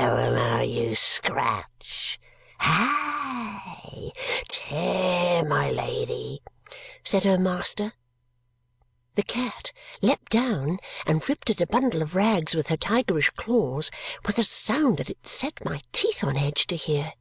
Show 0.00 0.16
'em 0.16 0.32
how 0.36 0.62
you 0.62 0.94
scratch. 0.94 2.18
Hi! 2.58 4.10
Tear, 4.48 5.44
my 5.44 5.68
lady!" 5.68 6.42
said 7.04 7.24
her 7.24 7.36
master. 7.36 7.92
The 9.16 9.22
cat 9.22 9.72
leaped 10.00 10.32
down 10.32 10.78
and 11.04 11.28
ripped 11.28 11.50
at 11.50 11.60
a 11.60 11.66
bundle 11.66 12.00
of 12.00 12.14
rags 12.14 12.54
with 12.54 12.68
her 12.68 12.78
tigerish 12.78 13.28
claws, 13.36 13.90
with 14.24 14.38
a 14.38 14.44
sound 14.44 14.96
that 14.96 15.10
it 15.10 15.28
set 15.28 15.62
my 15.66 15.82
teeth 15.92 16.24
on 16.24 16.34
edge 16.38 16.66
to 16.68 16.76
hear. 16.76 17.12